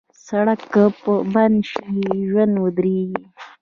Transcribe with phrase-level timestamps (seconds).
[0.25, 0.83] سړک که
[1.33, 1.85] بند شي،
[2.29, 3.25] ژوند ودریږي.